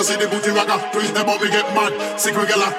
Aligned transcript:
you 0.00 0.04
see 0.04 0.16
the 0.16 0.26
booty 0.28 0.50
ragga, 0.50 0.90
twist 0.92 1.12
them 1.12 1.28
up, 1.28 1.39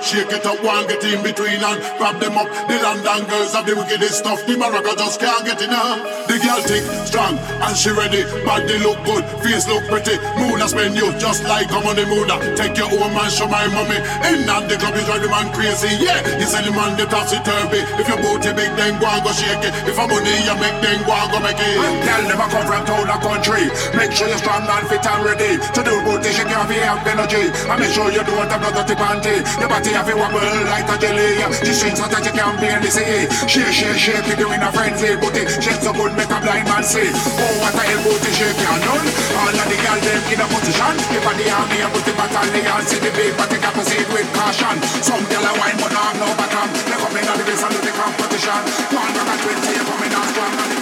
shake 0.04 0.32
it 0.32 0.46
up, 0.46 0.62
one 0.64 0.88
get 0.88 1.04
in 1.04 1.22
between 1.24 1.62
and 1.62 1.80
grab 1.98 2.20
them 2.20 2.38
up. 2.38 2.50
The 2.68 2.78
London 2.82 3.28
girls 3.30 3.54
have 3.54 3.66
the 3.66 3.76
wickedest 3.76 4.26
stuff. 4.26 4.46
The 4.46 4.56
maraca 4.58 4.98
just 4.98 5.20
can't 5.20 5.46
get 5.46 5.62
enough. 5.62 6.28
The 6.28 6.38
girl 6.42 6.62
thick, 6.64 6.84
strong, 7.06 7.38
and 7.38 7.76
she 7.76 7.92
ready. 7.92 8.24
Body 8.46 8.78
look 8.80 9.00
good, 9.06 9.26
face 9.44 9.68
look 9.68 9.86
pretty. 9.88 10.18
Moon 10.40 10.62
spend 10.68 10.96
you 10.96 11.12
just 11.20 11.44
like 11.46 11.72
I'm 11.72 11.86
on 11.86 11.96
the 11.96 12.06
moon. 12.08 12.30
Take 12.56 12.78
your 12.78 12.90
own 12.90 13.14
man, 13.14 13.30
show 13.30 13.48
my 13.48 13.68
mommy. 13.70 14.00
In 14.30 14.48
and 14.48 14.66
the 14.70 14.78
club 14.78 14.96
is 14.96 15.06
drive 15.06 15.22
the 15.22 15.30
man 15.30 15.52
crazy. 15.54 15.92
Yeah, 16.00 16.22
you 16.40 16.48
sell 16.48 16.64
the 16.64 16.72
man 16.72 16.98
the 16.98 17.06
topsy 17.06 17.38
turvy. 17.44 17.84
If 18.00 18.08
your 18.08 18.20
booty 18.20 18.52
big, 18.56 18.72
then 18.80 19.00
go 19.00 19.08
and 19.08 19.22
go 19.24 19.32
shake 19.32 19.64
it. 19.66 19.74
If 19.86 20.00
I'm 20.00 20.10
money, 20.10 20.36
you 20.44 20.56
make 20.60 20.78
then 20.82 21.00
go 21.06 21.14
and 21.14 21.30
go 21.32 21.40
make 21.40 21.60
it. 21.60 21.78
Tell 22.06 22.24
them 22.26 22.40
I 22.42 22.48
come 22.50 22.66
from 22.66 22.84
town 22.88 23.08
or 23.10 23.20
country. 23.22 23.68
Make 23.96 24.12
sure 24.12 24.28
you're 24.28 24.42
strong 24.42 24.66
and 24.66 24.86
fit 24.88 25.06
and 25.06 25.22
ready. 25.24 25.52
To 25.60 25.80
do 25.84 25.94
booty, 26.04 26.32
shake 26.32 26.52
your 26.52 26.64
have 26.64 27.06
energy. 27.06 27.52
And 27.68 27.78
make 27.80 27.94
sure 27.94 28.10
you 28.12 28.24
don't 28.24 28.50
have 28.50 28.62
no 28.62 28.70
dirty 28.72 28.96
panty. 28.96 29.44
Your 29.60 29.70
body 29.70 29.91
have 29.94 30.10
a 30.10 30.16
wobble 30.16 30.42
like 30.72 30.88
a 30.88 30.96
jelly. 30.98 31.40
She 31.64 31.74
shakes 31.74 32.00
so 32.00 32.08
that 32.08 32.24
you 32.24 32.34
can't 32.34 32.58
be 32.60 32.68
in 32.68 32.82
the 32.82 32.92
sea. 32.92 33.28
Shake, 33.48 33.74
shake, 33.74 34.00
shake, 34.00 34.28
it 34.28 34.38
doing 34.40 34.62
a 34.62 34.70
frenzy. 34.72 35.16
Booty, 35.20 35.48
shake 35.60 35.82
so 35.84 35.92
good, 35.94 36.14
make 36.16 36.32
a 36.32 36.40
blind 36.40 36.68
man 36.68 36.84
see. 36.84 37.12
Oh, 37.12 37.54
what 37.62 37.76
a 37.76 37.84
hell 37.84 38.02
booty 38.04 38.32
shake 38.32 38.58
can 38.58 38.80
done. 38.82 39.08
All 39.38 39.52
of 39.52 39.68
the 39.68 39.78
girls 39.78 40.04
them 40.04 40.22
in 40.32 40.42
a 40.42 40.48
position. 40.48 40.96
If 41.12 41.28
I 41.28 41.34
the 41.36 41.46
army, 41.52 41.78
I 41.84 41.88
put 41.92 42.04
the 42.08 42.14
battalion. 42.16 42.84
See 42.88 43.00
the 43.00 43.12
big, 43.14 43.34
but 43.36 43.48
they 43.52 43.60
got 43.60 43.74
proceed 43.76 44.08
with 44.12 44.30
caution. 44.34 44.78
Some 45.04 45.24
girl 45.28 45.46
a 45.46 45.52
wine, 45.60 45.78
but 45.78 45.92
not 45.92 46.16
no 46.18 46.28
bottom. 46.40 46.68
They 46.88 46.98
come 46.98 47.16
in 47.18 47.28
on 47.28 47.38
the 47.38 47.46
base 47.46 47.64
and 47.64 47.76
the 47.76 47.92
competition. 47.92 48.62
One 48.96 49.12
rock 49.12 49.30
and 49.30 49.40
twenty, 49.44 49.74
coming 49.82 50.14
on 50.16 50.26
strong. 50.32 50.81